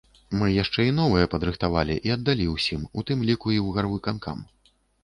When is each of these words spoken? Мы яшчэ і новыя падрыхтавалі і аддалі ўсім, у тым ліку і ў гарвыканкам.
Мы 0.37 0.47
яшчэ 0.53 0.85
і 0.91 0.95
новыя 0.99 1.27
падрыхтавалі 1.35 1.99
і 2.09 2.15
аддалі 2.17 2.51
ўсім, 2.57 2.81
у 2.91 3.07
тым 3.11 3.19
ліку 3.33 3.47
і 3.59 3.61
ў 3.65 3.79
гарвыканкам. 3.79 4.45